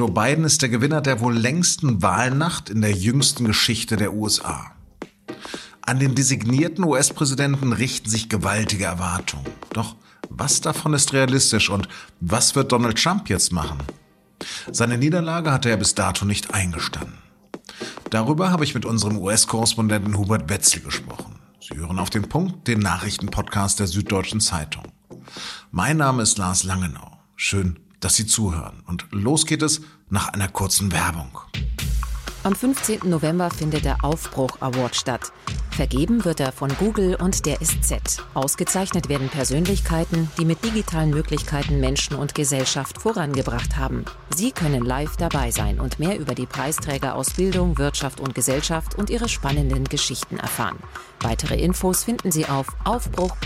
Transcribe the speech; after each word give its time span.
Joe 0.00 0.10
Biden 0.10 0.44
ist 0.44 0.62
der 0.62 0.70
Gewinner 0.70 1.02
der 1.02 1.20
wohl 1.20 1.36
längsten 1.36 2.00
Wahlnacht 2.00 2.70
in 2.70 2.80
der 2.80 2.92
jüngsten 2.92 3.44
Geschichte 3.44 3.98
der 3.98 4.14
USA. 4.14 4.72
An 5.82 5.98
den 5.98 6.14
designierten 6.14 6.84
US-Präsidenten 6.84 7.74
richten 7.74 8.08
sich 8.08 8.30
gewaltige 8.30 8.86
Erwartungen. 8.86 9.44
Doch 9.74 9.96
was 10.30 10.62
davon 10.62 10.94
ist 10.94 11.12
realistisch 11.12 11.68
und 11.68 11.86
was 12.18 12.56
wird 12.56 12.72
Donald 12.72 12.96
Trump 12.96 13.28
jetzt 13.28 13.52
machen? 13.52 13.76
Seine 14.72 14.96
Niederlage 14.96 15.52
hatte 15.52 15.68
er 15.68 15.76
bis 15.76 15.94
dato 15.94 16.24
nicht 16.24 16.54
eingestanden. 16.54 17.18
Darüber 18.08 18.50
habe 18.50 18.64
ich 18.64 18.74
mit 18.74 18.86
unserem 18.86 19.18
US-Korrespondenten 19.18 20.16
Hubert 20.16 20.48
Wetzel 20.48 20.80
gesprochen. 20.80 21.34
Sie 21.60 21.76
hören 21.76 21.98
auf 21.98 22.08
den 22.08 22.26
Punkt 22.26 22.66
den 22.68 22.78
Nachrichtenpodcast 22.78 23.78
der 23.78 23.86
Süddeutschen 23.86 24.40
Zeitung. 24.40 24.84
Mein 25.70 25.98
Name 25.98 26.22
ist 26.22 26.38
Lars 26.38 26.64
Langenau. 26.64 27.18
Schön, 27.36 27.78
dass 28.00 28.16
Sie 28.16 28.26
zuhören. 28.26 28.82
Und 28.86 29.06
los 29.10 29.46
geht 29.46 29.62
es 29.62 29.82
nach 30.08 30.28
einer 30.28 30.48
kurzen 30.48 30.92
Werbung. 30.92 31.38
Am 32.42 32.54
15. 32.54 33.00
November 33.04 33.50
findet 33.50 33.84
der 33.84 34.02
Aufbruch 34.02 34.56
Award 34.60 34.96
statt. 34.96 35.30
Vergeben 35.72 36.24
wird 36.24 36.40
er 36.40 36.52
von 36.52 36.70
Google 36.78 37.14
und 37.16 37.44
der 37.44 37.58
SZ. 37.60 38.22
Ausgezeichnet 38.32 39.10
werden 39.10 39.28
Persönlichkeiten, 39.28 40.30
die 40.38 40.46
mit 40.46 40.64
digitalen 40.64 41.10
Möglichkeiten 41.10 41.80
Menschen 41.80 42.16
und 42.16 42.34
Gesellschaft 42.34 43.00
vorangebracht 43.00 43.76
haben. 43.76 44.06
Sie 44.34 44.52
können 44.52 44.86
live 44.86 45.16
dabei 45.16 45.50
sein 45.50 45.80
und 45.80 45.98
mehr 45.98 46.18
über 46.18 46.34
die 46.34 46.46
Preisträger 46.46 47.14
aus 47.14 47.30
Bildung, 47.30 47.76
Wirtschaft 47.76 48.20
und 48.20 48.34
Gesellschaft 48.34 48.94
und 48.94 49.10
ihre 49.10 49.28
spannenden 49.28 49.84
Geschichten 49.84 50.38
erfahren. 50.38 50.78
Weitere 51.20 51.60
Infos 51.60 52.04
finden 52.04 52.32
Sie 52.32 52.46
auf 52.46 52.68
aufbruch.sz.de. 52.84 53.40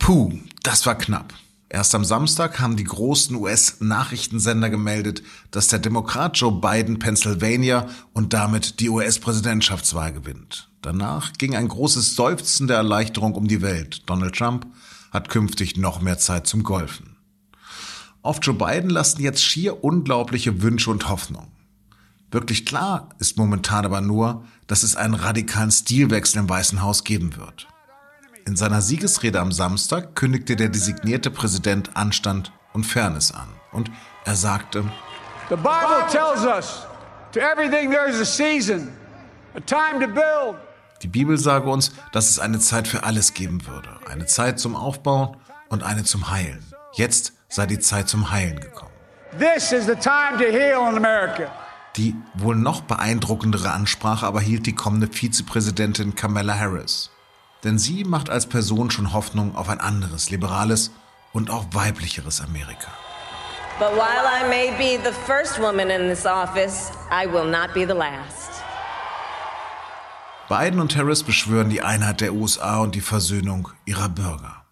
Puh, 0.00 0.32
das 0.64 0.86
war 0.86 0.96
knapp. 0.96 1.34
Erst 1.68 1.94
am 1.94 2.04
Samstag 2.04 2.58
haben 2.58 2.76
die 2.76 2.82
großen 2.82 3.36
US-Nachrichtensender 3.36 4.70
gemeldet, 4.70 5.22
dass 5.52 5.68
der 5.68 5.78
Demokrat 5.78 6.36
Joe 6.36 6.60
Biden 6.60 6.98
Pennsylvania 6.98 7.86
und 8.12 8.32
damit 8.32 8.80
die 8.80 8.88
US-Präsidentschaftswahl 8.88 10.12
gewinnt. 10.12 10.68
Danach 10.82 11.34
ging 11.34 11.54
ein 11.54 11.68
großes 11.68 12.16
Seufzen 12.16 12.66
der 12.66 12.78
Erleichterung 12.78 13.36
um 13.36 13.46
die 13.46 13.62
Welt. 13.62 14.02
Donald 14.06 14.34
Trump 14.34 14.66
hat 15.12 15.28
künftig 15.28 15.76
noch 15.76 16.00
mehr 16.00 16.18
Zeit 16.18 16.48
zum 16.48 16.64
Golfen. 16.64 17.16
Auf 18.22 18.40
Joe 18.42 18.56
Biden 18.56 18.90
lasten 18.90 19.22
jetzt 19.22 19.44
schier 19.44 19.84
unglaubliche 19.84 20.62
Wünsche 20.62 20.90
und 20.90 21.08
Hoffnungen. 21.08 21.52
Wirklich 22.32 22.66
klar 22.66 23.10
ist 23.18 23.36
momentan 23.36 23.84
aber 23.84 24.00
nur, 24.00 24.44
dass 24.66 24.82
es 24.82 24.96
einen 24.96 25.14
radikalen 25.14 25.70
Stilwechsel 25.70 26.40
im 26.40 26.48
Weißen 26.48 26.82
Haus 26.82 27.04
geben 27.04 27.36
wird. 27.36 27.68
In 28.50 28.56
seiner 28.56 28.82
Siegesrede 28.82 29.38
am 29.38 29.52
Samstag 29.52 30.16
kündigte 30.16 30.56
der 30.56 30.70
designierte 30.70 31.30
Präsident 31.30 31.96
Anstand 31.96 32.50
und 32.72 32.82
Fairness 32.82 33.30
an. 33.30 33.46
Und 33.70 33.92
er 34.24 34.34
sagte, 34.34 34.82
The 35.50 35.54
Bible 35.54 36.04
tells 36.10 36.44
us, 36.44 36.84
to 37.30 37.38
everything 37.38 37.92
there 37.92 38.08
is 38.10 38.20
a 38.20 38.24
season, 38.24 38.88
a 39.54 39.60
time 39.60 40.04
to 40.04 40.12
build. 40.12 40.56
Die 41.00 41.06
Bibel 41.06 41.38
sage 41.38 41.70
uns, 41.70 41.92
dass 42.10 42.28
es 42.28 42.40
eine 42.40 42.58
Zeit 42.58 42.88
für 42.88 43.04
alles 43.04 43.34
geben 43.34 43.64
würde. 43.68 43.88
Eine 44.10 44.26
Zeit 44.26 44.58
zum 44.58 44.74
Aufbauen 44.74 45.36
und 45.68 45.84
eine 45.84 46.02
zum 46.02 46.28
Heilen. 46.32 46.64
Jetzt 46.94 47.34
sei 47.48 47.66
die 47.66 47.78
Zeit 47.78 48.08
zum 48.08 48.32
Heilen 48.32 48.58
gekommen. 48.58 48.90
This 49.38 49.70
is 49.70 49.86
the 49.86 49.94
time 49.94 50.38
to 50.38 50.50
heal 50.50 50.90
in 50.90 50.96
America. 50.96 51.52
Die 51.94 52.16
wohl 52.34 52.56
noch 52.56 52.80
beeindruckendere 52.80 53.70
Ansprache 53.70 54.26
aber 54.26 54.40
hielt 54.40 54.66
die 54.66 54.74
kommende 54.74 55.06
Vizepräsidentin 55.06 56.16
Kamala 56.16 56.58
Harris 56.58 57.10
denn 57.64 57.78
sie 57.78 58.04
macht 58.04 58.30
als 58.30 58.46
Person 58.46 58.90
schon 58.90 59.12
Hoffnung 59.12 59.54
auf 59.54 59.68
ein 59.68 59.80
anderes, 59.80 60.30
liberales 60.30 60.90
und 61.32 61.50
auch 61.50 61.66
weiblicheres 61.72 62.40
Amerika. 62.40 62.88
But 63.78 63.92
while 63.92 64.26
I 64.26 64.46
may 64.48 64.70
be 64.76 65.02
the 65.02 65.14
first 65.26 65.58
woman 65.58 65.90
in 65.90 66.08
this 66.08 66.26
office, 66.26 66.90
I 67.10 67.26
will 67.26 67.50
not 67.50 67.72
be 67.72 67.86
the 67.86 67.94
last. 67.94 68.62
Biden 70.48 70.80
und 70.80 70.96
Harris 70.96 71.22
beschwören 71.22 71.70
die 71.70 71.80
Einheit 71.80 72.20
der 72.20 72.34
USA 72.34 72.78
und 72.80 72.94
die 72.94 73.00
Versöhnung 73.00 73.68
ihrer 73.86 74.08
Bürger. 74.08 74.64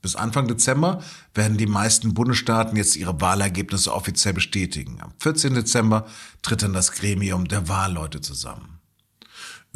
Bis 0.00 0.16
Anfang 0.16 0.48
Dezember 0.48 1.02
werden 1.34 1.58
die 1.58 1.66
meisten 1.66 2.14
Bundesstaaten 2.14 2.76
jetzt 2.76 2.96
ihre 2.96 3.20
Wahlergebnisse 3.20 3.92
offiziell 3.92 4.34
bestätigen. 4.34 4.98
Am 5.02 5.12
14. 5.20 5.54
Dezember 5.54 6.06
tritt 6.42 6.62
dann 6.62 6.72
das 6.72 6.92
Gremium 6.92 7.48
der 7.48 7.68
Wahlleute 7.68 8.20
zusammen 8.20 8.75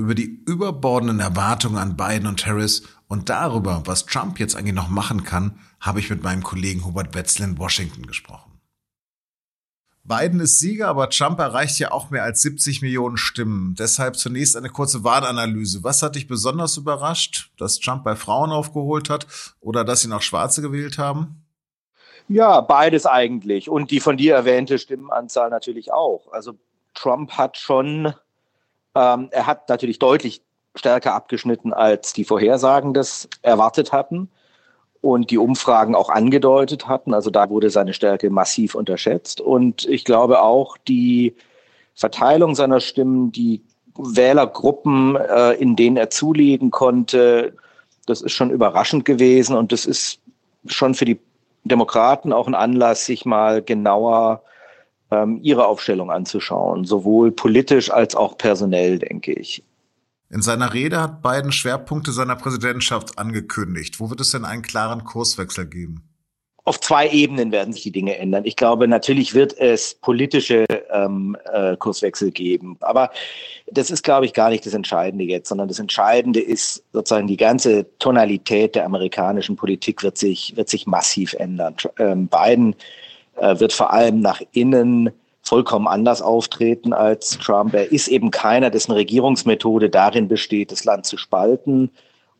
über 0.01 0.15
die 0.15 0.43
überbordenden 0.47 1.21
Erwartungen 1.21 1.77
an 1.77 1.97
Biden 1.97 2.27
und 2.27 2.47
Harris 2.47 2.83
und 3.09 3.29
darüber, 3.29 3.83
was 3.87 4.07
Trump 4.07 4.39
jetzt 4.39 4.57
eigentlich 4.57 4.75
noch 4.75 4.89
machen 4.89 5.25
kann, 5.25 5.59
habe 5.81 6.01
ich 6.01 6.11
mit 6.11 6.23
meinem 6.23 6.43
Kollegen 6.43 6.85
Hubert 6.85 7.15
Wetzel 7.15 7.45
in 7.45 7.59
Washington 7.59 8.07
gesprochen. 8.07 8.51
Biden 10.03 10.41
ist 10.41 10.59
Sieger, 10.59 10.89
aber 10.89 11.11
Trump 11.11 11.39
erreicht 11.39 11.79
ja 11.79 11.93
auch 11.93 12.11
mehr 12.11 12.25
als 12.25 12.41
70 12.43 12.83
Millionen 12.83 13.17
Stimmen. 13.17 13.75
Deshalb 13.79 14.17
zunächst 14.17 14.57
eine 14.57 14.71
kurze 14.71 15.05
Wahlanalyse. 15.05 15.85
Was 15.85 16.03
hat 16.03 16.17
dich 16.17 16.27
besonders 16.27 16.77
überrascht? 16.77 17.51
Dass 17.59 17.79
Trump 17.79 18.03
bei 18.03 18.17
Frauen 18.17 18.51
aufgeholt 18.51 19.11
hat 19.11 19.27
oder 19.61 19.85
dass 19.85 20.05
ihn 20.05 20.13
auch 20.13 20.23
Schwarze 20.23 20.63
gewählt 20.63 20.99
haben? 20.99 21.45
Ja, 22.29 22.61
beides 22.61 23.07
eigentlich. 23.07 23.69
Und 23.69 23.91
die 23.91 24.01
von 24.01 24.17
dir 24.17 24.35
erwähnte 24.35 24.79
Stimmenanzahl 24.79 25.51
natürlich 25.51 25.93
auch. 25.93 26.33
Also 26.33 26.55
Trump 26.95 27.33
hat 27.33 27.59
schon 27.59 28.15
ähm, 28.95 29.29
er 29.31 29.47
hat 29.47 29.69
natürlich 29.69 29.99
deutlich 29.99 30.43
stärker 30.75 31.15
abgeschnitten, 31.15 31.73
als 31.73 32.13
die 32.13 32.25
Vorhersagen 32.25 32.95
das 32.95 33.29
erwartet 33.43 33.93
hatten 33.93 34.31
und 35.01 35.31
die 35.31 35.39
Umfragen 35.39 35.95
auch 35.95 36.11
angedeutet 36.11 36.87
hatten. 36.87 37.15
Also 37.15 37.31
da 37.31 37.51
wurde 37.51 37.71
seine 37.71 37.95
Stärke 37.95 38.31
massiv 38.31 38.75
unterschätzt. 38.75 39.41
Und 39.41 39.87
ich 39.87 40.05
glaube 40.05 40.43
auch 40.43 40.77
die 40.77 41.35
Verteilung 41.95 42.55
seiner 42.55 42.81
Stimmen, 42.81 43.33
die 43.33 43.63
Wählergruppen, 43.97 45.17
äh, 45.17 45.53
in 45.55 45.77
denen 45.77 45.97
er 45.97 46.11
zulegen 46.11 46.71
konnte, 46.71 47.55
das 48.07 48.23
ist 48.23 48.33
schon 48.33 48.51
überraschend 48.51 49.05
gewesen. 49.05 49.57
Und 49.57 49.73
das 49.73 49.87
ist 49.87 50.21
schon 50.67 50.95
für 50.95 51.05
die 51.05 51.19
Demokraten 51.65 52.33
auch 52.33 52.47
ein 52.47 52.55
Anlass, 52.55 53.07
sich 53.07 53.25
mal 53.25 53.63
genauer 53.63 54.43
ähm, 55.11 55.39
ihre 55.43 55.67
Aufstellung 55.67 56.11
anzuschauen, 56.11 56.85
sowohl 56.85 57.33
politisch 57.33 57.91
als 57.91 58.15
auch 58.15 58.39
personell, 58.39 58.99
denke 58.99 59.33
ich. 59.33 59.63
In 60.31 60.43
seiner 60.43 60.73
Rede 60.73 61.01
hat 61.01 61.23
Biden 61.23 61.51
Schwerpunkte 61.51 62.13
seiner 62.13 62.37
Präsidentschaft 62.37 63.19
angekündigt. 63.19 63.99
Wo 63.99 64.11
wird 64.11 64.21
es 64.21 64.31
denn 64.31 64.45
einen 64.45 64.63
klaren 64.63 65.05
Kurswechsel 65.05 65.67
geben? 65.67 66.05
Auf 66.65 66.79
zwei 66.79 67.09
Ebenen 67.09 67.51
werden 67.51 67.73
sich 67.73 67.83
die 67.83 67.91
Dinge 67.91 68.17
ändern. 68.17 68.45
Ich 68.45 68.55
glaube, 68.55 68.87
natürlich 68.87 69.35
wird 69.35 69.59
es 69.59 69.95
politische 69.95 70.67
ähm, 70.91 71.37
äh, 71.53 71.77
Kurswechsel 71.77 72.31
geben. 72.31 72.77
Aber 72.81 73.11
das 73.67 73.91
ist, 73.91 74.05
glaube 74.05 74.27
ich, 74.27 74.35
gar 74.35 74.51
nicht 74.51 74.65
das 74.67 74.75
Entscheidende 74.75 75.25
jetzt, 75.25 75.49
sondern 75.49 75.67
das 75.67 75.81
Entscheidende 75.81 76.39
ist 76.39 76.85
sozusagen 76.93 77.27
die 77.27 77.39
ganze 77.39 77.87
Tonalität 77.99 78.77
der 78.77 78.85
amerikanischen 78.85 79.57
Politik 79.57 80.05
wird 80.05 80.17
sich, 80.17 80.55
wird 80.55 80.69
sich 80.69 80.87
massiv 80.87 81.33
ändern. 81.35 81.75
Ähm, 81.99 82.29
Biden 82.29 82.77
wird 83.41 83.73
vor 83.73 83.93
allem 83.93 84.21
nach 84.21 84.43
innen 84.53 85.11
vollkommen 85.43 85.89
anders 85.89 86.23
auftreten 86.23 86.93
als 86.93 87.39
Trump. 87.39 87.75
Er 87.75 87.91
ist 87.91 88.09
eben 88.09 88.31
keiner, 88.31 88.71
dessen 88.71 88.93
Regierungsmethode 88.93 89.91
darin 89.91 90.29
besteht, 90.29 90.71
das 90.71 90.85
Land 90.85 91.07
zu 91.07 91.17
spalten. 91.17 91.91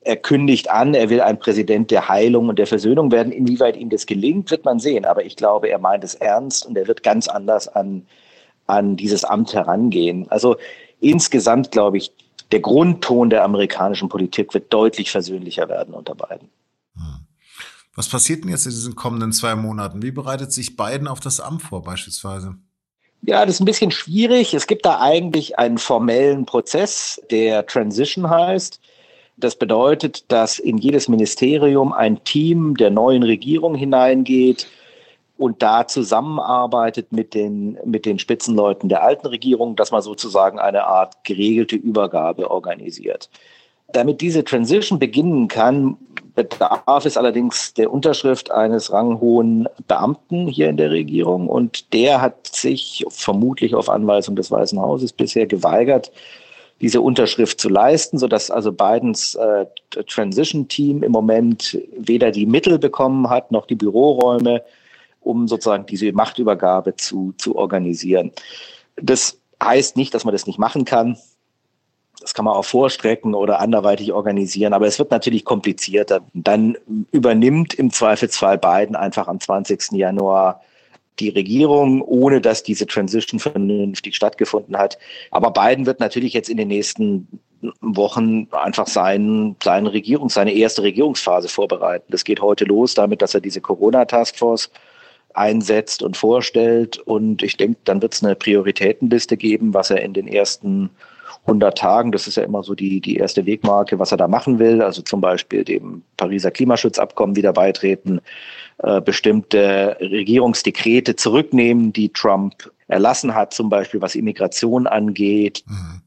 Er 0.03 0.17
kündigt 0.17 0.71
an, 0.71 0.95
er 0.95 1.11
will 1.11 1.21
ein 1.21 1.39
Präsident 1.39 1.91
der 1.91 2.09
Heilung 2.09 2.49
und 2.49 2.59
der 2.59 2.67
Versöhnung 2.67 3.11
werden. 3.11 3.33
Inwieweit 3.33 3.77
ihm 3.77 3.91
das 3.91 4.07
gelingt, 4.07 4.51
wird 4.51 4.65
man 4.65 4.79
sehen. 4.79 5.05
Aber 5.05 5.25
ich 5.25 5.37
glaube, 5.37 5.69
er 5.69 5.79
meint 5.79 6.05
es 6.05 6.15
ernst 6.15 6.67
und 6.67 6.77
er 6.77 6.89
wird 6.89 7.03
ganz 7.03 7.29
anders 7.29 7.69
an, 7.69 8.07
an 8.67 8.97
dieses 8.97 9.25
Amt 9.25 9.53
herangehen. 9.53 10.27
Also 10.31 10.57
insgesamt 11.01 11.71
glaube 11.71 11.99
ich, 11.99 12.13
der 12.53 12.61
Grundton 12.61 13.31
der 13.31 13.45
amerikanischen 13.45 14.09
Politik 14.09 14.55
wird 14.55 14.73
deutlich 14.73 15.11
versöhnlicher 15.11 15.69
werden 15.69 15.95
unter 15.95 16.15
beiden. 16.15 16.49
Hm. 16.97 17.30
Was 17.95 18.09
passiert 18.09 18.45
denn 18.45 18.51
jetzt 18.51 18.67
in 18.67 18.71
diesen 18.71 18.95
kommenden 18.95 19.33
zwei 19.33 19.55
Monaten? 19.57 20.03
Wie 20.03 20.13
bereitet 20.13 20.53
sich 20.53 20.77
Biden 20.77 21.09
auf 21.09 21.21
das 21.21 21.41
Amt 21.41 21.63
vor 21.63 21.83
beispielsweise? 21.83 22.57
Ja, 23.23 23.45
das 23.45 23.57
ist 23.57 23.61
ein 23.61 23.67
bisschen 23.67 23.91
schwierig. 23.91 24.55
Es 24.55 24.67
gibt 24.67 24.87
da 24.87 25.01
eigentlich 25.01 25.59
einen 25.59 25.79
formellen 25.79 26.47
Prozess, 26.47 27.21
der 27.31 27.67
Transition 27.67 28.31
heißt. 28.31 28.81
Das 29.37 29.57
bedeutet, 29.57 30.31
dass 30.31 30.59
in 30.59 30.79
jedes 30.79 31.09
Ministerium 31.09 31.93
ein 31.93 32.23
Team 32.25 32.77
der 32.77 32.91
neuen 32.91 33.23
Regierung 33.23 33.75
hineingeht 33.75 34.67
und 35.37 35.63
da 35.63 35.87
zusammenarbeitet 35.87 37.13
mit 37.13 37.35
den, 37.35 37.79
mit 37.85 38.05
den 38.05 38.19
Spitzenleuten 38.19 38.89
der 38.89 39.03
alten 39.03 39.27
Regierung, 39.27 39.77
dass 39.77 39.91
man 39.91 40.03
sozusagen 40.03 40.59
eine 40.59 40.85
Art 40.87 41.25
geregelte 41.25 41.77
Übergabe 41.77 42.51
organisiert. 42.51 43.31
Damit 43.93 44.21
diese 44.21 44.45
Transition 44.45 44.99
beginnen 44.99 45.49
kann, 45.49 45.97
bedarf 46.35 47.05
es 47.05 47.17
allerdings 47.17 47.75
der 47.75 47.93
Unterschrift 47.93 48.51
eines 48.51 48.93
ranghohen 48.93 49.69
Beamten 49.89 50.47
hier 50.47 50.69
in 50.69 50.77
der 50.77 50.91
Regierung. 50.91 51.49
Und 51.49 51.93
der 51.93 52.21
hat 52.21 52.47
sich 52.47 53.05
vermutlich 53.09 53.75
auf 53.75 53.89
Anweisung 53.89 54.37
des 54.37 54.51
Weißen 54.51 54.81
Hauses 54.81 55.13
bisher 55.13 55.47
geweigert, 55.47 56.11
diese 56.81 57.03
Unterschrift 57.03 57.61
zu 57.61 57.69
leisten, 57.69 58.19
sodass 58.19 58.51
also 58.51 58.73
Bidens 58.73 59.35
äh, 59.35 59.67
Transition-Team 59.91 61.03
im 61.03 61.13
Moment 61.13 61.79
weder 61.97 62.31
die 62.31 62.47
Mittel 62.47 62.79
bekommen 62.79 63.29
hat, 63.29 63.53
noch 63.53 63.67
die 63.67 63.75
Büroräume, 63.75 64.63
um 65.21 65.47
sozusagen 65.47 65.85
diese 65.85 66.13
Machtübergabe 66.13 66.97
zu, 66.97 67.35
zu 67.37 67.57
organisieren. 67.57 68.33
Das 68.97 69.39
heißt 69.63 69.97
nicht, 69.97 70.15
dass 70.15 70.25
man 70.25 70.33
das 70.33 70.47
nicht 70.47 70.59
machen 70.59 70.87
kann. 70.87 71.19
Das 72.21 72.35
kann 72.35 72.45
man 72.45 72.55
auch 72.55 72.65
vorstrecken 72.65 73.35
oder 73.35 73.61
anderweitig 73.61 74.13
organisieren, 74.13 74.75
aber 74.75 74.87
es 74.87 74.99
wird 74.99 75.11
natürlich 75.11 75.45
komplizierter. 75.45 76.21
Dann 76.35 76.77
übernimmt 77.13 77.75
im 77.75 77.91
Zweifelsfall 77.91 78.59
Biden 78.59 78.95
einfach 78.95 79.27
am 79.27 79.41
20. 79.41 79.93
Januar 79.93 80.61
die 81.19 81.31
Regierung, 81.31 82.03
ohne 82.03 82.41
dass 82.41 82.63
diese 82.63 82.87
Transition 82.87 83.41
vernünftig 83.41 84.17
stattgefunden 84.17 84.77
hat. 84.77 84.99
Aber 85.31 85.51
Biden 85.51 85.87
wird 85.87 86.01
natürlich 86.01 86.33
jetzt 86.33 86.49
in 86.49 86.57
den 86.57 86.69
nächsten 86.69 87.29
Wochen 87.81 88.49
einfach 88.53 88.87
seinen, 88.87 89.57
seinen 89.63 89.87
Regierung, 89.87 90.31
seine 90.31 90.53
erste 90.53 90.83
Regierungsphase 90.83 91.49
vorbereiten. 91.49 92.07
Das 92.09 92.25
geht 92.25 92.41
heute 92.41 92.65
los 92.65 92.95
damit, 92.95 93.21
dass 93.21 93.35
er 93.35 93.41
diese 93.41 93.61
Corona-Taskforce 93.61 94.71
einsetzt 95.35 96.03
und 96.03 96.17
vorstellt. 96.17 96.99
Und 96.99 97.43
ich 97.43 97.57
denke, 97.57 97.79
dann 97.85 98.01
wird 98.01 98.15
es 98.15 98.25
eine 98.25 98.35
Prioritätenliste 98.35 99.37
geben, 99.37 99.75
was 99.75 99.91
er 99.91 100.03
in 100.03 100.15
den 100.15 100.27
ersten 100.27 100.91
100 101.43 101.77
Tagen, 101.77 102.13
das 102.13 102.27
ist 102.27 102.37
ja 102.37 102.43
immer 102.43 102.63
so 102.63 102.75
die, 102.75 103.01
die 103.01 103.17
erste 103.17 103.47
Wegmarke, 103.47 103.99
was 103.99 104.13
er 104.13 104.19
da 104.19 104.29
machen 104.29 104.59
will. 104.59 104.83
Also 104.83 105.03
zum 105.03 105.21
Beispiel 105.21 105.65
dem 105.65 106.03
Pariser 106.17 106.51
Klimaschutzabkommen 106.51 107.37
wieder 107.37 107.53
beitreten, 107.53 108.21
äh, 108.79 109.01
bestimmte 109.01 109.97
Regierungsdekrete 110.01 111.17
zurücknehmen, 111.17 111.93
die 111.93 112.13
Trump 112.13 112.71
erlassen 112.89 113.35
hat, 113.35 113.55
zum 113.55 113.69
Beispiel 113.69 114.01
was 114.01 114.15
Immigration 114.15 114.87
angeht. 114.87 115.65
Mhm. 115.67 116.03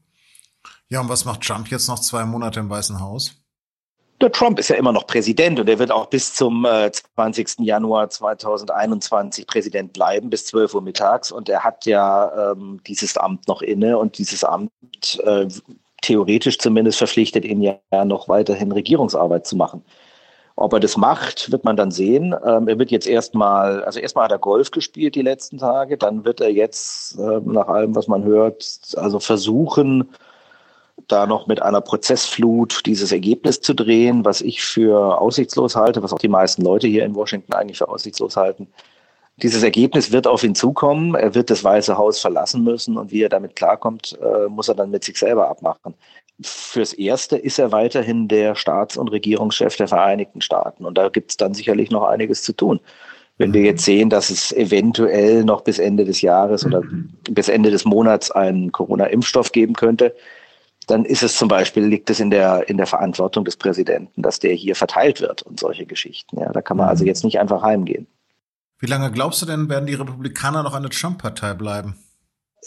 Ja, 0.88 1.00
und 1.00 1.08
was 1.08 1.24
macht 1.24 1.40
Trump 1.40 1.68
jetzt 1.68 1.88
noch 1.88 1.98
zwei 1.98 2.24
Monate 2.24 2.60
im 2.60 2.70
Weißen 2.70 3.00
Haus? 3.00 3.43
Der 4.20 4.30
Trump 4.30 4.58
ist 4.58 4.68
ja 4.68 4.76
immer 4.76 4.92
noch 4.92 5.06
Präsident 5.06 5.58
und 5.58 5.68
er 5.68 5.78
wird 5.78 5.90
auch 5.90 6.06
bis 6.06 6.34
zum 6.34 6.64
äh, 6.64 6.90
20. 6.92 7.60
Januar 7.60 8.08
2021 8.08 9.46
Präsident 9.46 9.92
bleiben, 9.92 10.30
bis 10.30 10.46
12 10.46 10.74
Uhr 10.74 10.82
mittags. 10.82 11.32
Und 11.32 11.48
er 11.48 11.64
hat 11.64 11.84
ja 11.84 12.52
ähm, 12.52 12.80
dieses 12.86 13.16
Amt 13.16 13.48
noch 13.48 13.60
inne 13.60 13.98
und 13.98 14.18
dieses 14.18 14.44
Amt 14.44 14.70
äh, 15.24 15.48
theoretisch 16.02 16.58
zumindest 16.58 16.98
verpflichtet 16.98 17.44
ihn 17.44 17.60
ja 17.60 18.04
noch 18.04 18.28
weiterhin 18.28 18.72
Regierungsarbeit 18.72 19.46
zu 19.46 19.56
machen. 19.56 19.82
Ob 20.56 20.72
er 20.72 20.80
das 20.80 20.96
macht, 20.96 21.50
wird 21.50 21.64
man 21.64 21.76
dann 21.76 21.90
sehen. 21.90 22.34
Ähm, 22.44 22.68
er 22.68 22.78
wird 22.78 22.92
jetzt 22.92 23.08
erstmal, 23.08 23.82
also 23.82 23.98
erstmal 23.98 24.26
hat 24.26 24.32
er 24.32 24.38
Golf 24.38 24.70
gespielt 24.70 25.16
die 25.16 25.22
letzten 25.22 25.58
Tage, 25.58 25.98
dann 25.98 26.24
wird 26.24 26.40
er 26.40 26.50
jetzt, 26.50 27.18
äh, 27.18 27.40
nach 27.44 27.66
allem, 27.66 27.96
was 27.96 28.06
man 28.06 28.22
hört, 28.22 28.80
also 28.96 29.18
versuchen, 29.18 30.08
da 31.08 31.26
noch 31.26 31.46
mit 31.46 31.60
einer 31.60 31.80
Prozessflut 31.80 32.86
dieses 32.86 33.12
Ergebnis 33.12 33.60
zu 33.60 33.74
drehen, 33.74 34.24
was 34.24 34.40
ich 34.40 34.62
für 34.62 35.20
aussichtslos 35.20 35.76
halte, 35.76 36.02
was 36.02 36.12
auch 36.12 36.18
die 36.18 36.28
meisten 36.28 36.62
Leute 36.62 36.86
hier 36.86 37.04
in 37.04 37.14
Washington 37.14 37.52
eigentlich 37.52 37.78
für 37.78 37.88
aussichtslos 37.88 38.36
halten. 38.36 38.68
Dieses 39.42 39.62
Ergebnis 39.64 40.12
wird 40.12 40.26
auf 40.28 40.44
ihn 40.44 40.54
zukommen. 40.54 41.16
Er 41.16 41.34
wird 41.34 41.50
das 41.50 41.64
Weiße 41.64 41.98
Haus 41.98 42.20
verlassen 42.20 42.62
müssen 42.62 42.96
und 42.96 43.10
wie 43.10 43.22
er 43.22 43.28
damit 43.28 43.56
klarkommt, 43.56 44.16
äh, 44.22 44.48
muss 44.48 44.68
er 44.68 44.76
dann 44.76 44.90
mit 44.90 45.04
sich 45.04 45.18
selber 45.18 45.48
abmachen 45.48 45.94
fürs 46.40 46.92
Erste 46.92 47.36
ist 47.36 47.58
er 47.58 47.72
weiterhin 47.72 48.28
der 48.28 48.54
Staats- 48.54 48.96
und 48.96 49.08
Regierungschef 49.08 49.76
der 49.76 49.88
Vereinigten 49.88 50.40
Staaten. 50.40 50.84
Und 50.84 50.98
da 50.98 51.08
gibt 51.08 51.30
es 51.30 51.36
dann 51.36 51.54
sicherlich 51.54 51.90
noch 51.90 52.04
einiges 52.04 52.42
zu 52.42 52.52
tun. 52.52 52.80
Wenn 53.38 53.52
wir 53.52 53.62
jetzt 53.62 53.84
sehen, 53.84 54.10
dass 54.10 54.30
es 54.30 54.52
eventuell 54.52 55.44
noch 55.44 55.62
bis 55.62 55.78
Ende 55.78 56.04
des 56.04 56.22
Jahres 56.22 56.64
oder 56.64 56.82
bis 57.30 57.48
Ende 57.48 57.70
des 57.70 57.84
Monats 57.84 58.30
einen 58.30 58.70
Corona-Impfstoff 58.70 59.50
geben 59.52 59.74
könnte, 59.74 60.14
dann 60.86 61.04
ist 61.04 61.22
es 61.22 61.36
zum 61.36 61.48
Beispiel, 61.48 61.84
liegt 61.84 62.10
es 62.10 62.20
in 62.20 62.30
der, 62.30 62.68
in 62.68 62.76
der 62.76 62.86
Verantwortung 62.86 63.44
des 63.44 63.56
Präsidenten, 63.56 64.22
dass 64.22 64.38
der 64.38 64.54
hier 64.54 64.76
verteilt 64.76 65.20
wird 65.20 65.42
und 65.42 65.60
solche 65.60 65.86
Geschichten. 65.86 66.40
Ja, 66.40 66.52
da 66.52 66.62
kann 66.62 66.76
man 66.76 66.88
also 66.88 67.04
jetzt 67.04 67.24
nicht 67.24 67.38
einfach 67.38 67.62
heimgehen. 67.62 68.06
Wie 68.78 68.86
lange 68.86 69.10
glaubst 69.10 69.40
du 69.40 69.46
denn, 69.46 69.68
werden 69.68 69.86
die 69.86 69.94
Republikaner 69.94 70.62
noch 70.62 70.74
eine 70.74 70.90
Trump-Partei 70.90 71.54
bleiben? 71.54 71.96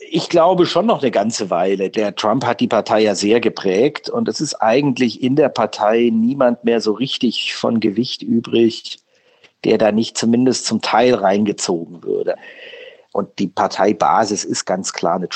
ich 0.09 0.29
glaube 0.29 0.65
schon 0.65 0.85
noch 0.85 1.01
eine 1.01 1.11
ganze 1.11 1.49
Weile. 1.49 1.89
Der 1.89 2.15
Trump 2.15 2.45
hat 2.45 2.59
die 2.59 2.67
Partei 2.67 3.01
ja 3.01 3.15
sehr 3.15 3.39
geprägt 3.39 4.09
und 4.09 4.27
es 4.27 4.41
ist 4.41 4.55
eigentlich 4.55 5.21
in 5.21 5.35
der 5.35 5.49
Partei 5.49 6.09
niemand 6.13 6.63
mehr 6.63 6.81
so 6.81 6.93
richtig 6.93 7.55
von 7.55 7.79
Gewicht 7.79 8.21
übrig, 8.21 8.99
der 9.63 9.77
da 9.77 9.91
nicht 9.91 10.17
zumindest 10.17 10.65
zum 10.65 10.81
Teil 10.81 11.15
reingezogen 11.15 12.03
würde. 12.03 12.35
Und 13.11 13.39
die 13.39 13.47
Parteibasis 13.47 14.43
ist 14.43 14.65
ganz 14.65 14.93
klar 14.93 15.15
eine 15.15 15.29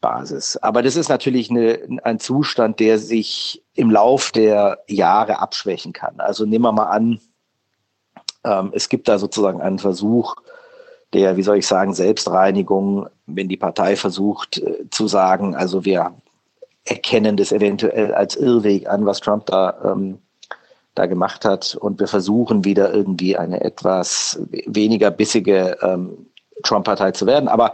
Trump-Basis. 0.00 0.56
Aber 0.58 0.82
das 0.82 0.96
ist 0.96 1.08
natürlich 1.08 1.50
eine, 1.50 1.80
ein 2.02 2.18
Zustand, 2.18 2.80
der 2.80 2.98
sich 2.98 3.62
im 3.74 3.90
Lauf 3.90 4.32
der 4.32 4.78
Jahre 4.88 5.40
abschwächen 5.40 5.92
kann. 5.92 6.14
Also 6.18 6.44
nehmen 6.44 6.64
wir 6.64 6.72
mal 6.72 6.84
an, 6.84 7.20
ähm, 8.44 8.70
es 8.74 8.88
gibt 8.88 9.08
da 9.08 9.18
sozusagen 9.18 9.60
einen 9.60 9.78
Versuch, 9.78 10.36
der, 11.12 11.36
wie 11.36 11.42
soll 11.42 11.58
ich 11.58 11.66
sagen, 11.66 11.94
Selbstreinigung, 11.94 13.08
wenn 13.26 13.48
die 13.48 13.56
Partei 13.56 13.96
versucht 13.96 14.58
äh, 14.58 14.88
zu 14.90 15.08
sagen, 15.08 15.54
also 15.54 15.84
wir 15.84 16.12
erkennen 16.84 17.36
das 17.36 17.52
eventuell 17.52 18.14
als 18.14 18.36
Irrweg 18.36 18.88
an, 18.88 19.06
was 19.06 19.20
Trump 19.20 19.46
da, 19.46 19.78
ähm, 19.84 20.18
da 20.94 21.06
gemacht 21.06 21.44
hat 21.44 21.76
und 21.76 22.00
wir 22.00 22.08
versuchen 22.08 22.64
wieder 22.64 22.92
irgendwie 22.92 23.36
eine 23.36 23.60
etwas 23.60 24.38
weniger 24.50 25.10
bissige 25.10 25.76
ähm, 25.82 26.26
Trump-Partei 26.62 27.12
zu 27.12 27.26
werden. 27.26 27.48
Aber 27.48 27.72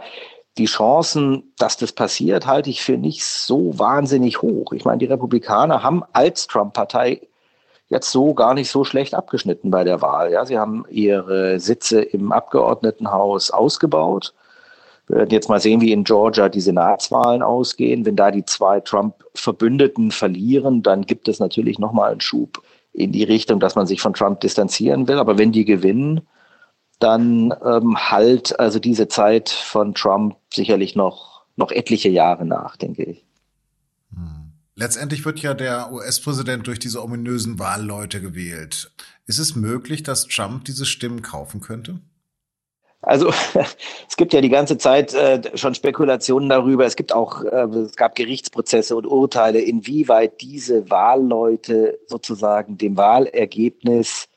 die 0.57 0.65
Chancen, 0.65 1.51
dass 1.57 1.77
das 1.77 1.91
passiert, 1.91 2.47
halte 2.47 2.69
ich 2.69 2.81
für 2.81 2.97
nicht 2.97 3.23
so 3.25 3.77
wahnsinnig 3.77 4.41
hoch. 4.41 4.71
Ich 4.73 4.85
meine, 4.85 4.99
die 4.99 5.05
Republikaner 5.05 5.83
haben 5.83 6.03
als 6.13 6.47
Trump-Partei 6.47 7.21
jetzt 7.89 8.11
so 8.11 8.33
gar 8.33 8.53
nicht 8.53 8.71
so 8.71 8.83
schlecht 8.83 9.13
abgeschnitten 9.13 9.69
bei 9.69 9.83
der 9.83 10.01
Wahl. 10.01 10.31
Ja, 10.31 10.45
sie 10.45 10.57
haben 10.57 10.85
ihre 10.89 11.59
Sitze 11.59 12.01
im 12.01 12.31
Abgeordnetenhaus 12.31 13.51
ausgebaut. 13.51 14.33
Wir 15.07 15.17
werden 15.17 15.29
jetzt 15.29 15.49
mal 15.49 15.59
sehen, 15.59 15.81
wie 15.81 15.91
in 15.91 16.03
Georgia 16.03 16.49
die 16.49 16.61
Senatswahlen 16.61 17.43
ausgehen. 17.43 18.05
Wenn 18.05 18.15
da 18.15 18.31
die 18.31 18.45
zwei 18.45 18.79
Trump-Verbündeten 18.79 20.11
verlieren, 20.11 20.81
dann 20.81 21.05
gibt 21.05 21.27
es 21.27 21.39
natürlich 21.39 21.77
nochmal 21.77 22.11
einen 22.11 22.21
Schub 22.21 22.63
in 22.91 23.11
die 23.11 23.23
Richtung, 23.23 23.59
dass 23.59 23.75
man 23.75 23.85
sich 23.85 24.01
von 24.01 24.13
Trump 24.13 24.39
distanzieren 24.39 25.07
will. 25.07 25.19
Aber 25.19 25.37
wenn 25.37 25.51
die 25.51 25.65
gewinnen, 25.65 26.21
dann 26.99 27.53
ähm, 27.63 27.97
halt 27.97 28.59
also 28.59 28.79
diese 28.79 29.07
Zeit 29.07 29.49
von 29.49 29.93
Trump 29.93 30.37
sicherlich 30.53 30.95
noch, 30.95 31.45
noch 31.55 31.71
etliche 31.71 32.09
Jahre 32.09 32.45
nach, 32.45 32.77
denke 32.77 33.03
ich. 33.03 33.25
Letztendlich 34.77 35.23
wird 35.23 35.39
ja 35.39 35.53
der 35.53 35.93
US-Präsident 35.93 36.67
durch 36.67 36.79
diese 36.79 37.01
ominösen 37.01 37.59
Wahlleute 37.59 38.19
gewählt. 38.19 38.91
Ist 39.25 39.39
es 39.39 39.55
möglich, 39.55 40.03
dass 40.03 40.27
Trump 40.27 40.65
diese 40.65 40.85
Stimmen 40.85 41.21
kaufen 41.21 41.61
könnte? 41.61 42.01
Also 43.01 43.29
es 44.09 44.17
gibt 44.17 44.33
ja 44.33 44.41
die 44.41 44.49
ganze 44.49 44.77
Zeit 44.77 45.13
äh, 45.13 45.57
schon 45.57 45.75
Spekulationen 45.75 46.49
darüber. 46.49 46.85
Es 46.85 46.97
gibt 46.97 47.13
auch, 47.13 47.41
äh, 47.45 47.67
es 47.77 47.95
gab 47.95 48.15
Gerichtsprozesse 48.15 48.97
und 48.97 49.05
Urteile, 49.05 49.61
inwieweit 49.61 50.41
diese 50.41 50.89
Wahlleute 50.89 51.97
sozusagen 52.07 52.77
dem 52.77 52.97
Wahlergebnis 52.97 54.27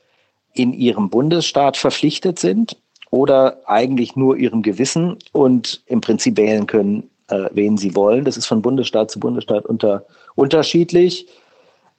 in 0.59 0.73
ihrem 0.73 1.09
Bundesstaat 1.09 1.77
verpflichtet 1.77 2.39
sind 2.39 2.77
oder 3.11 3.59
eigentlich 3.67 4.17
nur 4.17 4.37
ihrem 4.37 4.63
Gewissen 4.63 5.17
und 5.33 5.83
im 5.87 6.01
Prinzip 6.01 6.37
wählen 6.37 6.67
können, 6.67 7.09
äh, 7.29 7.49
wen 7.53 7.77
sie 7.77 7.95
wollen. 7.95 8.25
Das 8.25 8.37
ist 8.37 8.47
von 8.47 8.61
Bundesstaat 8.61 9.11
zu 9.11 9.21
Bundesstaat 9.21 9.67
unter, 9.67 10.05
unterschiedlich. 10.35 11.29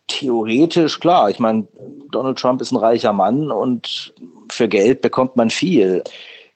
Theoretisch, 0.07 0.99
klar, 0.99 1.29
ich 1.29 1.39
meine, 1.39 1.67
Donald 2.11 2.37
Trump 2.37 2.61
ist 2.61 2.71
ein 2.71 2.77
reicher 2.77 3.13
Mann 3.13 3.51
und 3.51 4.13
für 4.49 4.67
Geld 4.67 5.01
bekommt 5.01 5.35
man 5.35 5.49
viel. 5.49 6.03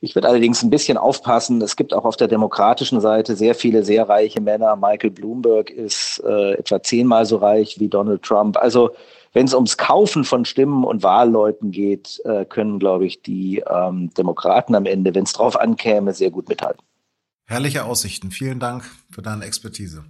Ich 0.02 0.16
würde 0.16 0.28
allerdings 0.28 0.62
ein 0.62 0.70
bisschen 0.70 0.98
aufpassen. 0.98 1.62
Es 1.62 1.78
gibt 1.78 1.94
auch 1.94 2.04
auf 2.04 2.18
der 2.18 2.28
demokratischen 2.28 3.00
Seite 3.00 3.38
sehr 3.38 3.56
viele 3.56 3.86
sehr 3.86 4.10
reiche 4.10 4.42
Männer. 4.42 4.76
Michael 4.76 5.12
Bloomberg 5.12 5.70
ist 5.70 6.22
äh, 6.26 6.56
etwa 6.56 6.84
zehnmal 6.84 7.26
so 7.26 7.38
reich 7.38 7.80
wie 7.80 7.88
Donald 7.88 8.24
Trump. 8.24 8.58
Also 8.58 8.90
wenn 9.34 9.48
es 9.48 9.54
ums 9.54 9.78
Kaufen 9.78 10.24
von 10.24 10.46
Stimmen 10.46 10.84
und 10.84 11.04
Wahlleuten 11.04 11.72
geht, 11.72 12.22
äh, 12.24 12.46
können, 12.46 12.80
glaube 12.80 13.06
ich, 13.06 13.24
die 13.24 13.64
ähm, 13.68 14.14
Demokraten 14.14 14.76
am 14.76 14.86
Ende, 14.86 15.14
wenn 15.16 15.24
es 15.24 15.34
drauf 15.34 15.60
ankäme, 15.60 16.14
sehr 16.14 16.30
gut 16.30 16.48
mithalten. 16.48 16.84
Herrliche 17.46 17.84
Aussichten. 17.84 18.32
Vielen 18.32 18.60
Dank 18.60 18.90
für 19.10 19.22
deine 19.22 19.44
Expertise. 19.46 20.06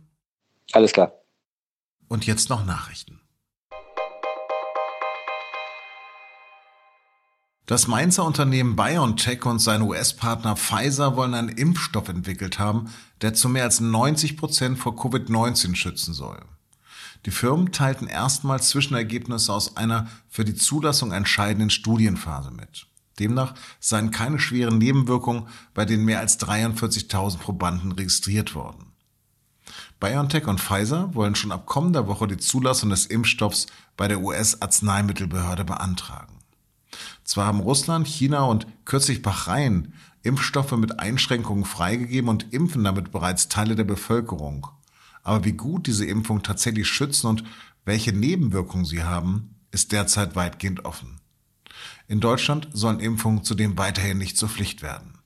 Alles 0.74 0.92
klar. 0.92 1.14
Und 2.10 2.26
jetzt 2.28 2.50
noch 2.50 2.66
Nachrichten. 2.66 3.22
Das 7.66 7.88
Mainzer 7.88 8.26
Unternehmen 8.26 8.76
BioNTech 8.76 9.46
und 9.46 9.60
sein 9.60 9.84
US-Partner 9.84 10.58
Pfizer 10.58 11.16
wollen 11.16 11.34
einen 11.34 11.48
Impfstoff 11.48 12.10
entwickelt 12.10 12.60
haben, 12.60 12.94
der 13.22 13.34
zu 13.34 13.48
mehr 13.48 13.64
als 13.64 13.80
90 13.80 14.36
Prozent 14.36 14.78
vor 14.78 14.96
Covid-19 14.96 15.76
schützen 15.76 16.14
soll. 16.14 16.42
Die 17.26 17.32
Firmen 17.32 17.72
teilten 17.72 18.08
erstmals 18.08 18.70
Zwischenergebnisse 18.70 19.54
aus 19.54 19.78
einer 19.78 20.08
für 20.30 20.44
die 20.44 20.56
Zulassung 20.56 21.12
entscheidenden 21.12 21.70
Studienphase 21.70 22.52
mit. 22.52 22.88
Demnach 23.20 23.54
seien 23.80 24.12
keine 24.12 24.40
schweren 24.40 24.78
Nebenwirkungen 24.78 25.48
bei 25.74 25.86
den 25.86 26.04
mehr 26.04 26.20
als 26.20 26.40
43.000 26.40 27.38
Probanden 27.38 27.92
registriert 27.92 28.56
worden. 28.56 28.94
BioNTech 30.00 30.48
und 30.48 30.60
Pfizer 30.60 31.14
wollen 31.16 31.36
schon 31.36 31.52
ab 31.52 31.66
kommender 31.66 32.08
Woche 32.08 32.28
die 32.28 32.38
Zulassung 32.38 32.90
des 32.90 33.06
Impfstoffs 33.06 33.68
bei 33.96 34.08
der 34.08 34.22
US-Arzneimittelbehörde 34.22 35.64
beantragen. 35.64 36.40
Zwar 37.24 37.46
haben 37.46 37.62
Russland, 37.62 38.08
China 38.08 38.44
und 38.44 38.68
kürzlich 38.86 39.22
Bahrain 39.22 39.94
Impfstoffe 40.24 40.72
mit 40.74 41.00
Einschränkungen 41.00 41.66
freigegeben 41.66 42.30
und 42.30 42.54
impfen 42.54 42.84
damit 42.84 43.12
bereits 43.12 43.50
Teile 43.50 43.76
der 43.76 43.84
Bevölkerung. 43.84 44.68
Aber 45.24 45.46
wie 45.46 45.54
gut 45.54 45.88
diese 45.88 46.06
Impfung 46.06 46.44
tatsächlich 46.44 46.88
schützen 46.88 47.28
und 47.28 47.44
welche 47.86 48.14
Nebenwirkungen 48.14 48.86
sie 48.86 49.04
haben, 49.04 49.56
ist 49.72 49.92
derzeit 49.92 50.36
weitgehend 50.36 50.86
offen. 50.86 51.20
In 52.08 52.20
Deutschland 52.20 52.68
sollen 52.74 53.00
Impfungen 53.00 53.44
zudem 53.44 53.78
weiterhin 53.78 54.18
nicht 54.18 54.38
zur 54.38 54.50
Pflicht 54.50 54.82
werden. 54.82 55.18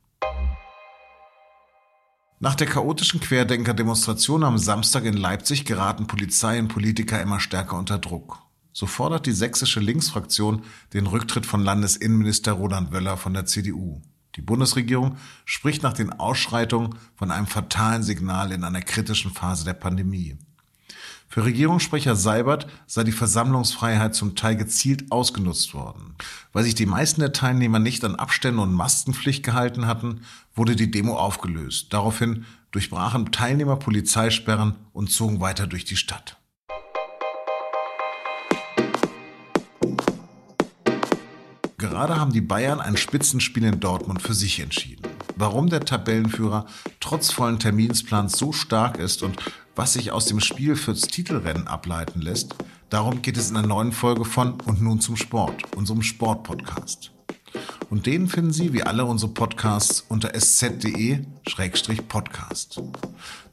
Nach 2.39 2.53
der 2.53 2.67
chaotischen 2.67 3.19
Querdenker-Demonstration 3.19 4.43
am 4.43 4.59
Samstag 4.59 5.05
in 5.05 5.17
Leipzig 5.17 5.65
geraten 5.65 6.05
Polizei 6.05 6.59
und 6.59 6.67
Politiker 6.67 7.19
immer 7.19 7.39
stärker 7.39 7.77
unter 7.77 7.97
Druck. 7.97 8.39
So 8.73 8.85
fordert 8.85 9.25
die 9.25 9.31
sächsische 9.31 9.79
Linksfraktion 9.79 10.61
den 10.93 11.07
Rücktritt 11.07 11.47
von 11.47 11.63
Landesinnenminister 11.63 12.51
Roland 12.51 12.91
Wöller 12.91 13.17
von 13.17 13.33
der 13.33 13.47
CDU. 13.47 14.03
Die 14.38 14.41
Bundesregierung 14.41 15.17
spricht 15.46 15.84
nach 15.84 15.94
den 15.94 16.13
Ausschreitungen 16.13 16.96
von 17.15 17.32
einem 17.32 17.48
fatalen 17.48 18.03
Signal 18.03 18.51
in 18.51 18.63
einer 18.63 18.82
kritischen 18.82 19.32
Phase 19.32 19.65
der 19.65 19.74
Pandemie. 19.74 20.38
Für 21.27 21.44
Regierungssprecher 21.44 22.15
Seibert 22.15 22.67
sei 22.86 23.03
die 23.03 23.12
Versammlungsfreiheit 23.12 24.15
zum 24.15 24.36
Teil 24.36 24.56
gezielt 24.56 25.12
ausgenutzt 25.12 25.74
worden. 25.74 26.15
Weil 26.53 26.63
sich 26.63 26.75
die 26.75 26.86
meisten 26.86 27.20
der 27.20 27.34
Teilnehmer 27.34 27.79
nicht 27.79 28.06
an 28.06 28.15
Abstände 28.15 28.62
und 28.62 28.74
Maskenpflicht 28.74 29.44
gehalten 29.44 29.88
hatten, 29.88 30.22
wurde 30.56 30.75
die 30.75 30.89
Demo 30.89 31.17
aufgelöst. 31.17 31.91
Daraufhin 31.91 32.46
durchbrachen 32.72 33.32
Teilnehmer 33.32 33.75
Polizeisperren 33.75 34.75
und 34.94 35.12
zogen 35.12 35.41
weiter 35.41 35.67
durch 35.67 35.84
die 35.84 35.98
Stadt. 35.98 36.38
Gerade 41.79 42.19
haben 42.19 42.34
die 42.34 42.41
Bayern 42.41 42.81
ein 42.81 42.98
Spitzenspiel 42.98 43.63
in 43.63 43.79
Dortmund 43.79 44.24
für 44.24 44.34
sich 44.34 44.60
entschieden. 44.60 45.03
Warum 45.36 45.69
der 45.69 45.81
Tabellenführer 45.81 46.65
trotz 47.00 47.31
vollen 47.31 47.60
Terminsplans 47.60 48.36
so 48.36 48.51
stark 48.51 48.98
ist 48.98 49.22
und 49.22 49.38
was 49.75 49.93
sich 49.93 50.12
aus 50.12 50.25
dem 50.25 50.39
Spiel 50.39 50.75
fürs 50.75 51.01
Titelrennen 51.01 51.67
ableiten 51.67 52.19
lässt, 52.19 52.55
darum 52.89 53.22
geht 53.22 53.38
es 53.38 53.50
in 53.50 53.53
der 53.53 53.67
neuen 53.67 53.91
Folge 53.91 54.25
von 54.25 54.60
Und 54.62 54.81
nun 54.81 55.01
zum 55.01 55.17
Sport, 55.17 55.75
unserem 55.75 56.01
Sportpodcast. 56.01 57.12
Und 57.91 58.07
den 58.07 58.27
finden 58.27 58.53
Sie 58.53 58.74
wie 58.74 58.81
alle 58.81 59.05
unsere 59.05 59.31
Podcasts 59.31 60.03
unter 60.10 60.34
sz.de-podcast. 60.34 62.81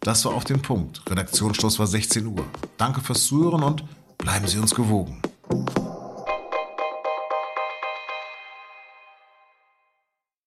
Das 0.01 0.25
war 0.25 0.33
auf 0.33 0.45
den 0.45 0.63
Punkt. 0.63 1.03
Redaktionsschluss 1.11 1.79
war 1.79 1.87
16 1.87 2.27
Uhr. 2.27 2.47
Danke 2.79 3.03
fürs 3.03 3.27
Zuhören 3.27 3.63
und 3.63 3.85
bleiben 4.17 4.47
Sie 4.47 4.57
uns 4.57 4.75
gewogen. 4.75 5.21